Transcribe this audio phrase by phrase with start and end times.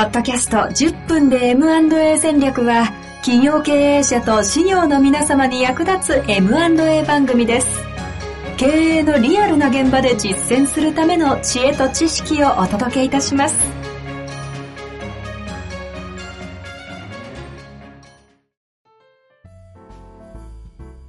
[0.00, 7.66] ポッドキャスト10分で M&A 戦略は企業経営者と資業の皆様に役立つ M&A 番組です。
[8.56, 13.79] 経営のリアルな現場で実践するための知恵と知識をお届けいたします。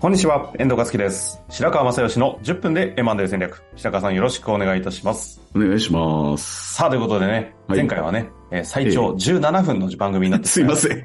[0.00, 1.42] こんにちは、遠藤和樹です。
[1.50, 3.62] 白川正義の10分で M&A 戦略。
[3.76, 5.42] 白川さんよろしくお願いいたします。
[5.54, 6.72] お願いします。
[6.72, 11.04] さあ、ということでね、はい前回はね、えー最長17分の番組になってすいません。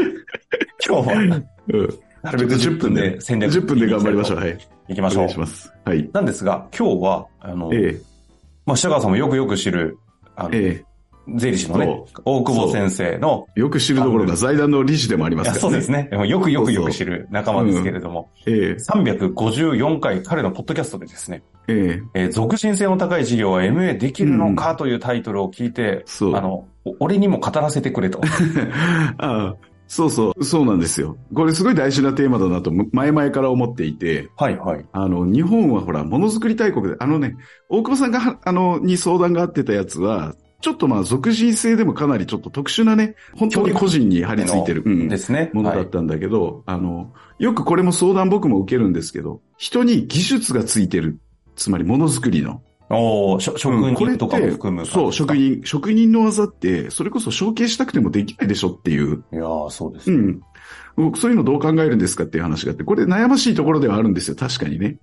[0.88, 1.28] 今日は、うん。
[2.22, 4.38] なるべく10分で戦略10分で頑張りましょう。
[4.38, 4.58] はい。
[4.88, 5.38] 行きましょうお願いし。
[5.40, 5.70] ます。
[5.84, 6.08] はい。
[6.14, 8.00] なんですが、今日は、あの、ええ、
[8.64, 9.98] まあ、白川さんもよくよく知る、
[10.34, 10.82] あの、え
[11.36, 15.60] 税理士のねそ、大久保先生の、え、よく知るところが財団の理事でもありますからね。
[15.60, 16.08] そうですね。
[16.26, 26.34] よくよくよく知る仲間ですけれども、ええ、354回彼のポッドキャストでですね、ええ、えー続進性の高い事業は MA できるのかというタイトルを聞いて、そう。
[26.34, 28.20] あの、お俺にも語らせてくれと。
[29.18, 31.16] ああ、そうそう、そうなんですよ。
[31.34, 34.84] これすごい大事なテーマだなと、前々から思っていて、はいはい。
[34.92, 37.36] あの、日本はほら、ものづくり大国で、あのね、
[37.68, 40.34] 大久保さんがは、あの、に相談があってたやつは、
[40.64, 45.50] ちょっとまあ、属人性でもかなりちょっと特殊なね、本当に個人に張り付いてる、うんですね。
[45.52, 51.18] ものだはいったんだけど、あの、よくこれも相談僕も受けるんですけど、人に技術がついてる。
[51.54, 52.62] つまりものづくりの。
[52.88, 55.36] お職人とかも含む、そう、職。
[55.36, 59.22] 人、職人の技って、それこそ承継したくてもできないでしょっていう。
[59.34, 60.16] いやーそうですね。
[60.16, 60.40] うん。
[60.96, 64.96] 僕そういうのどう考えるんですかっていう話があって、これ悩ましいところではあるんですよ、確かにね。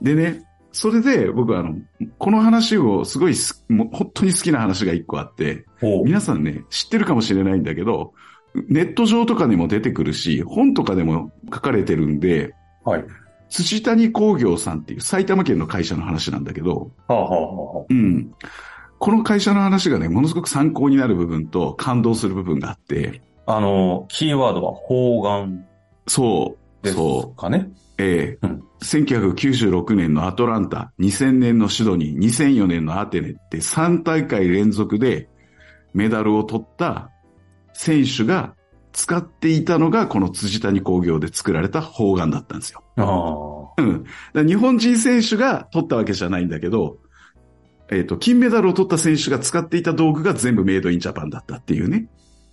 [0.00, 1.76] でね、それで僕はあの、
[2.18, 5.66] この話をすごいすもう本当に好きな話が一個あって、
[6.04, 8.14] 皆さんね、知ってるかもしれないんだけど、
[8.68, 13.04] ネット上とかにも出てくるし、本とかでも書かれてるんで、はい。
[13.48, 18.32] 土谷工業さんっていう埼玉県の会社の話なんだけど、はあ、はあはうん。
[18.98, 25.66] この会社の話がね、ものすごく参考になる部分と感動する部分があって、あ、あの、キーワードは方眼
[26.06, 27.70] そう、ですそう、かね。
[27.98, 35.28] ええうん1996年のアトランタ、2000年のシドニー、2004年のアテネって3大会連続で
[35.94, 37.10] メダルを取った
[37.72, 38.54] 選手が
[38.92, 42.82] 使っていたのがこの辻谷工業で作られた方眼だったんですよ。
[42.96, 43.82] ああ。
[43.82, 44.46] うん。
[44.46, 46.98] 日本人選手が取ったわけじゃないんだけど、
[47.90, 52.08] えっ、と、金メダルを取った選手が使っていた道具が全部メイドインジャパンだったっていうね。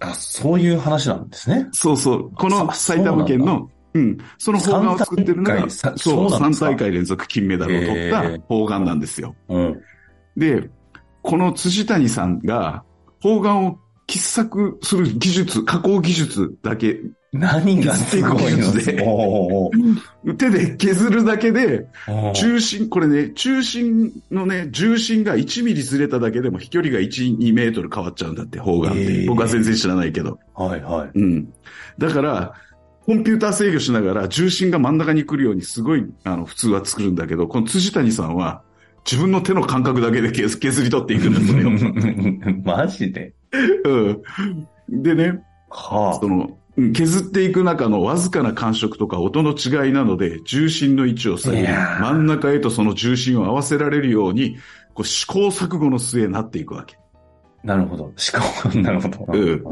[0.00, 1.68] あ、そういう話なんですね。
[1.72, 2.30] そうそう。
[2.32, 4.18] このそ埼玉県の、うん。
[4.38, 6.66] その方眼を作ってるのが、そう、3そうなんですか？
[6.70, 9.34] 大会連続金メダルを取ったへー方眼なんですよ。
[9.48, 9.80] うん。
[10.36, 10.70] で、
[11.22, 12.84] この辻谷さんが
[13.20, 17.00] 方眼を喫作する技術、加工技術だけ、
[17.32, 18.72] 何がすごいの？
[18.72, 21.86] で手で削るだけで、
[22.34, 29.26] 中心、これね、中心のね、重心が1ミリずれただけでも飛距離が1、2メートル変わっちゃうんだって、方眼って。
[29.28, 30.40] 僕は全然知らないけど。
[30.54, 31.10] はいはい。
[31.14, 31.52] うん。
[31.98, 32.54] だから、
[33.06, 38.62] コンピューター制御しながら重心が真ん中に来るようにすごい、あの、普通は作るんだけど、この辻谷さんは
[39.10, 41.70] 自分の手の感覚だけで削削り取っていくんだ、それを。
[42.62, 43.32] マジで？
[43.84, 45.02] うん。
[45.02, 51.66] でね、はその、うん削っていく中のわずかな感触とか音の違いなので、重心の位置を下げる。
[51.66, 54.56] 真ん中へとその重心を合わせられるように、
[54.94, 56.96] こう試行錯誤の末になっていくわけ。
[57.64, 58.12] なるほど。
[58.16, 58.40] しか
[58.72, 59.26] も、なるほど。
[59.30, 59.64] うん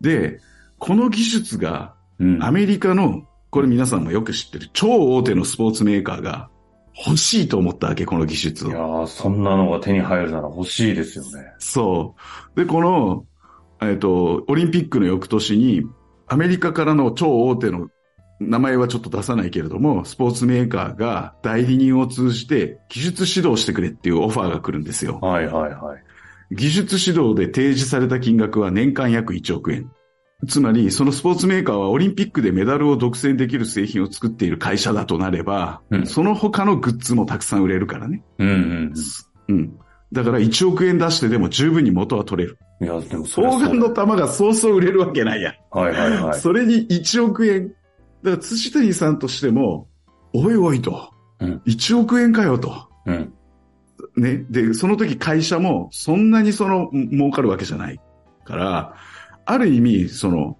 [0.00, 0.40] で、
[0.78, 2.42] この技術がうん。
[2.42, 6.50] アメリカの、これ皆さんもよく知ってる超大手のスポーツメーカーが
[7.06, 8.70] 欲しいと思ったわけ、この技術を。
[8.70, 11.52] いやーそんなのが手に入るなら欲しいですよね。
[11.58, 12.14] そ
[12.56, 12.60] う。
[12.60, 13.26] で、この、
[13.80, 15.84] えっと、オリンピックの翌年に、
[16.26, 17.88] アメリカからの超大手の
[18.40, 25.18] 名前はちょっと出さないけれども、スポーツメーカーが代理人を通じて技術指導してくれっていうオファーが来るんですよ。
[25.20, 26.54] はいはいはい。
[26.54, 29.90] 技術指導で提示された金額は年間約1億円。
[30.48, 38.22] つまり、そのスポーツメーカーはオリンピックでメダルを独占できる製品を作っている会社だとなれば、うんその他のグッズもたくさん売れるからね。
[38.38, 38.94] うんうん
[39.48, 39.78] うん。
[40.12, 42.58] だから1億円出してでも十分に元は取れる。
[42.80, 42.86] うん。
[42.86, 45.54] いや、でもそれは方そう眼の玉がそうそう売れるわけないや。
[45.70, 46.40] はいはいはい。
[46.40, 47.68] それに1億円。
[48.22, 49.88] だから、辻谷さんとしても、
[50.34, 51.10] おいおいと。
[51.40, 52.88] うん1億円かよと。
[53.06, 53.32] うん。
[54.16, 54.44] ね。
[54.50, 57.98] で、その時会社もそんなにその、ん儲かるわけじゃない。
[58.44, 58.94] から、
[59.46, 60.58] ある意味、その、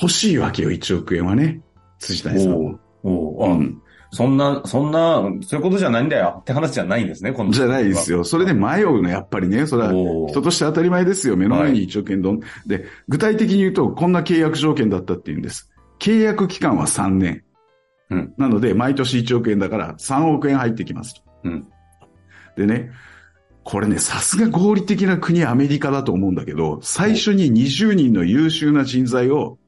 [0.00, 1.60] 欲しいわけよ、1億円はね。
[1.98, 2.78] 辻谷さんも。
[3.04, 3.80] おうん。
[4.10, 8.24] そんな、そんな、そういうことじゃないんだよって話じゃないんですね、このじゃないですよ。
[8.24, 9.66] それで迷うの、やっぱりね。
[9.66, 9.92] それは、
[10.28, 11.36] 人として当たり前ですよ。
[11.36, 15.70] 目の前に1億円どん、で、具体的に言うと、こんな契約条件だったっていうんです。
[16.00, 17.42] 契約期間は3年。
[18.10, 21.22] うんなので、毎年1億円だから3億円入ってきますと。
[21.44, 21.66] うん
[22.56, 22.90] でね、
[23.64, 29.58] これね、さすが合理的な国アメリカだと思うんだけど、最初に20人の優秀な人材を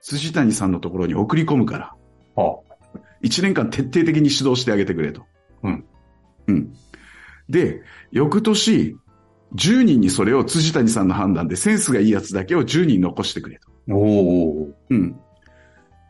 [0.00, 1.94] 辻谷さんのところに送り込むから、
[2.36, 2.60] は
[3.22, 5.26] 1年間徹底的に指導してあげてくれと。
[5.64, 5.84] うん。
[6.46, 6.72] うん。
[7.48, 8.96] で、翌年、
[9.56, 13.94] 10人にそれを辻谷さんの判断でセンスがいいやつだけを10人残してくれと。
[13.94, 15.16] おおうん。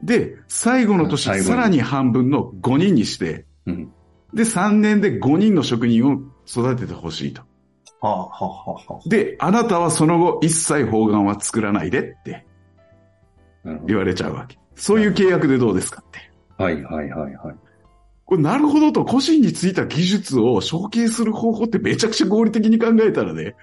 [0.02, 3.92] で、最後の年、さらに半分の5人にして、うん。
[4.34, 7.42] で、3年で5人の職人を育ててほしいと。
[8.00, 12.46] はあ、はあ、はあ、はで、あなたはその後一切方眼は作らないでって
[13.86, 14.58] 言われちゃうわけ。
[14.74, 16.30] そういう契約でどうですかって。
[16.58, 16.64] ど。
[16.64, 17.56] はい、はい、はい、はい。
[18.24, 23.56] これなるほどと個人についた技術を承継する方法ってめちゃくちゃ合理的に考えたらね、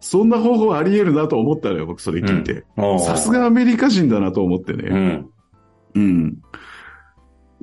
[0.00, 2.64] そんな方法あり得るなと思ったのよ、僕それ聞いて。
[2.76, 3.30] ああさす。
[3.30, 4.84] がアメリカ人だなと思ってね。
[4.88, 5.30] うん。
[5.94, 6.42] うん。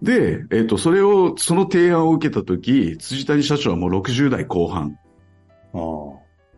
[0.02, 4.98] で、えっ、と、それを、その提案を受けたとき、辻谷社長はもう60代後半。
[5.74, 5.80] ああ。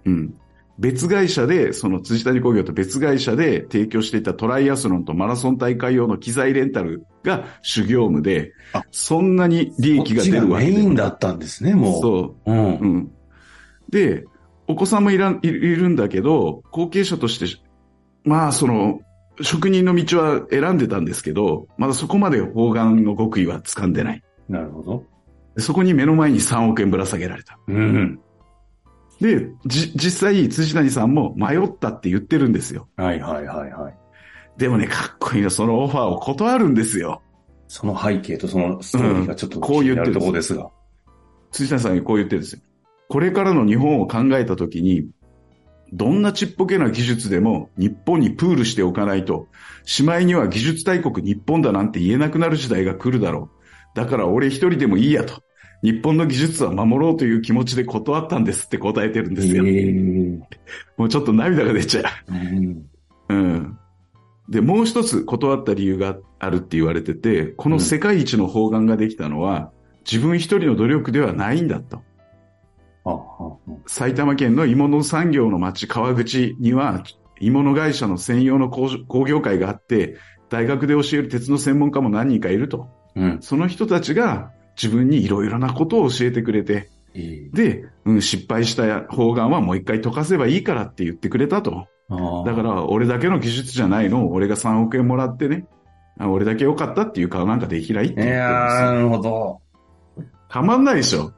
[0.06, 0.34] うん。
[0.80, 11.06] 別会社で、その辻谷工業と別会社で提供していたトライアスロンとマラソン大会用の機材レンタルが主業務であ、そんなに利益が出るわけメインだ。
[11.06, 12.02] だったんですね、もう。
[12.02, 12.52] そう。
[12.52, 12.54] う。
[12.54, 12.76] ん。
[12.78, 13.12] うん。
[13.90, 14.26] で、
[14.68, 17.62] お子さんもいらいるんだけど、後継者として、
[18.24, 19.02] まあ、その、
[19.42, 24.24] 職人の道は選んでたんですけど、まだそこまで方眼の極意は掴んでない。
[24.48, 25.04] なるほど。
[25.58, 27.60] そこに目の前に3億円ぶら下げられた。
[27.68, 28.20] うん。
[29.22, 32.88] で、じ、実際、辻谷さんも迷ったって言ってるんですよ。
[32.98, 33.98] はい、はい、はい、はい。
[34.58, 37.22] でもね、かっこいいの、そのオファーを断るんですよ。
[37.68, 40.70] その背景とそのストーリーがちょっとうんこう言ってるところですが。
[41.52, 42.62] 辻谷さんにこう言ってるんですよ。
[43.08, 45.08] これからの日本を考えたときに、
[45.94, 49.48] どんなちっぽけな技術でも日本にプールしておかないと、
[49.86, 53.98] しまいには技術大国日本だなんて言えなくなる時代が来るだろう。
[53.98, 55.44] だから俺一人でもいいやと。
[55.84, 59.64] 日本の技術は守ろうという気持ちで断ったんですって答えてるんですよ。
[59.68, 59.94] え
[60.98, 62.34] もうちょっと涙が出ちゃう。
[62.34, 62.86] うん。
[63.30, 63.78] うん。
[64.50, 69.72] で、もう一つ断った理由があるって言われてて、この世界一の方眼ができたのは、
[70.10, 72.02] 自分一人の努力ではないんだと。
[73.86, 77.04] 埼玉県の鋳物産業の町川口には、
[77.40, 80.18] 鋳物会社の専用の工業会があって、
[80.50, 82.88] 大学で教える鉄の専門家も何人かいると。
[83.16, 83.38] うん。
[83.42, 84.52] その人たちが
[84.82, 91.88] 自分にいろいろなことを教えてくれて、で、うん、失敗した方眼はもう一回溶かせばいいからって言ってくれたと。
[92.46, 95.68] だから、俺だけの技術じゃないのを、俺が3億円もらってね、
[96.20, 97.60] 俺だけ良かったっていう顔なん。
[97.60, 99.62] かできないっていやー、なるほど。
[100.50, 100.84] たまん。
[100.84, 101.32] ないでしょ。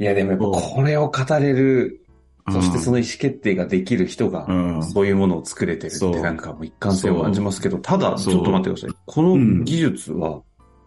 [0.00, 2.04] いや、でもやっぱこれを語れる、
[2.50, 4.82] そしてその、の意思決定ができる人が、うん。
[4.82, 8.96] そういうものを作れてるってなんかもう一貫性を感じますけど、ただ、ちょっと待ってください。
[9.06, 10.40] この技術は、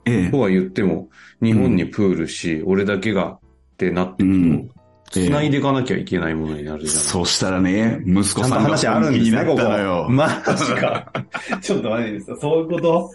[0.06, 0.32] ええ。
[0.32, 1.10] とは言っても、
[1.42, 3.40] 日本にプールし、俺だけがっ
[3.78, 4.70] てなってくうん。
[4.70, 4.74] と、
[5.12, 7.04] 繋いでいかなきゃいけないものになるじゃない。
[7.04, 10.08] そうしたらね、息子さんが話あるんですね、ここ。
[10.10, 11.12] マジか。
[11.62, 12.38] ちょっと待ってください。
[12.42, 13.12] そういうこと？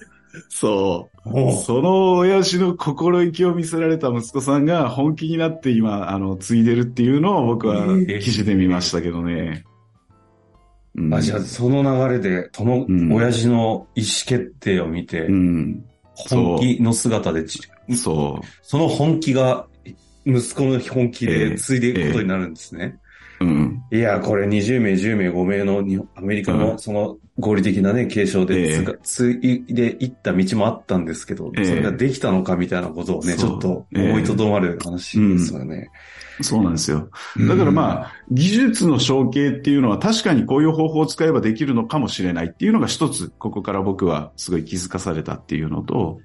[0.48, 1.52] そう。
[1.64, 9.64] その親父の心意気を見せられた息子さんが本気になって今、あの、継いでるっていうのを僕はええ記事で見ましたけどね。
[10.94, 15.84] うんあ、じゃあ、その流れで、そのうん親父の意思決定を見てう、ん。
[16.14, 17.60] 本気の姿でじ、
[17.94, 19.66] そその本気が、
[20.24, 22.98] 息子の本気えでえ継いでいくことになるんですね。
[22.98, 23.06] う。
[23.40, 23.82] うん。
[23.90, 26.60] いや、これ20名、10名、5名の日本アメリカうん。
[26.60, 28.78] のその合理的なね、継承でええ。
[28.78, 31.64] つが継いでいった道もあったんですけど、ええ。
[31.64, 35.90] それができたのかみたいなことをね、ちょっと思いとどまる話ですよね。
[36.40, 37.10] そうなんですよ。
[37.48, 46.20] だからまあ、技術の承継っていうのは確かにこういう方法を使えばできるのかもしれないっていうのが一つ、ここから僕はすごい気づかされたっていうのと、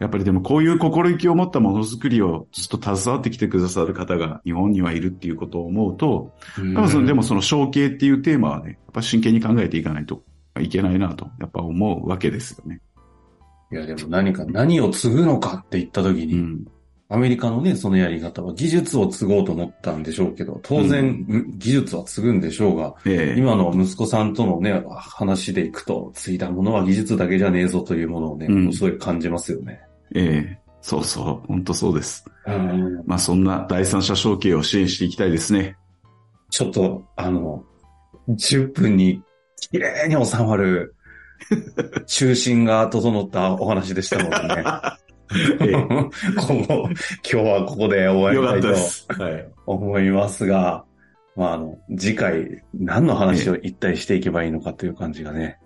[0.00, 10.22] やっぱりでもこういう心意気を持ったものづくりをずっと携わってきてくださる方が日本にはいるっていうことを思うと、うん、多分そのでもその承継っていうテーマはね、やっぱ真剣に考えていかないと
[10.60, 12.80] いけないなと、やっぱ思うわけですよね。
[13.70, 16.64] いや、でも何か、何を継ぐのかって言った時に、うん。
[17.10, 21.26] アメリカのね、そのやり方は技術を継ごうと思ったんでしょうけど、当然、
[21.56, 29.80] 技術は継ぐんでしょうが、ええ今の息子さんとのね、話でいくと、継いだものは技術だけじゃねえぞというものをね、うんすごい感じますよね。
[30.14, 32.24] ええそうそう、本当そうです。
[32.46, 35.76] うんまあそんな第三者承継を支援していきたいですね。
[36.50, 37.64] ちょっと、あの、
[38.28, 39.22] 10分に
[39.56, 40.94] 綺麗に収まる、
[42.06, 44.64] 中心が整ったお話でしたのでね。
[45.60, 46.10] ええ 今
[47.20, 49.52] 日はここで終わりたいと。
[49.66, 50.84] 思いますが、
[51.36, 55.58] まあ、あの、次回、何の話を一体していけばいいのかという感じがね、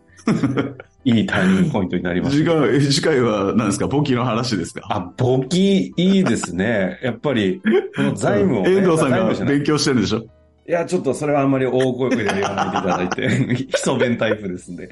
[1.05, 2.51] いいターニングポイントになりました。
[2.53, 3.89] 次回、次回は何ですか？
[3.89, 4.83] 簿記の話ですか？
[4.89, 6.99] あ、簿記いいですね。
[7.05, 7.61] やっぱり、
[7.97, 8.71] この財務を、ね。
[8.77, 10.25] 遠藤さんが勉強してるんでしょ？
[10.69, 14.91] いや、ちょっとそれはあんまり大声で言わないでいただいて、 基礎弁タイプですんで。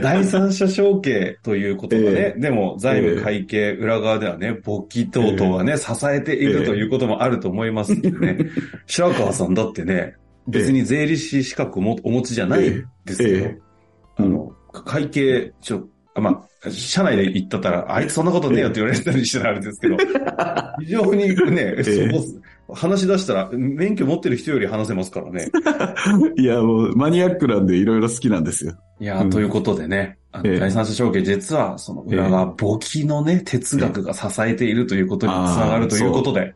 [0.00, 8.38] 第三者承継ということがね、でも財務会計裏側ではね、簿記等々はね、支えているということもあると思いますんでね。
[8.86, 10.14] 白川さんだってね、
[10.48, 13.58] 別に税理士資格をもお持ちじゃないですけど、ええ
[14.16, 19.96] あの、会計、ちょ、あまあ、社内で言ったったら、あいつそんなことねえよって言われたりしてあれですけど、
[20.80, 21.76] 非常にね、
[22.72, 25.48] 話し出したら、免許持ってる人より話せますからね。
[26.36, 28.74] いや、もう、マニアックなんでいろいろ好きなんですよ。
[29.00, 36.54] いやー、うんということでね、第三者承継、実は、その裏側、簿記のね、哲学が支えているということにつながるということで。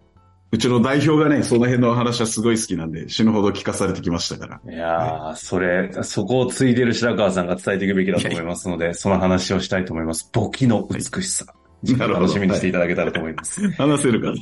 [0.55, 4.73] うちの代表がね、その辺の話はすごい好きなんで、死ぬほど聞かされてきましたから。
[4.73, 10.31] いやー、それ、そこを継いでる白川さんが伝えていくべきだと思いますので、その話をしたいと思います。
[10.33, 11.45] 簿記の美しさ。
[11.83, 13.69] なるほど楽しみにしていただけたらと思います。
[13.73, 14.37] 話せるかな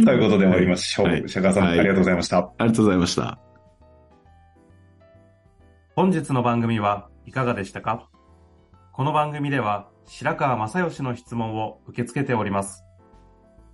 [0.06, 1.06] ということで終わりましょう。
[1.08, 2.38] はい白川さん、はいありがとうございました。
[2.38, 3.38] ありがとうございました。
[5.94, 8.08] 本日の番組はいかがでしたか？
[8.94, 12.82] この番組では白川正義の質問を受け付けております。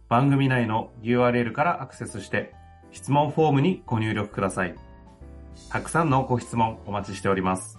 [0.09, 2.55] 番組内の URL からアクセスして
[2.93, 4.75] 質問フォームにご入力ください。
[5.71, 7.79] たくさんのご質問お待ちしております。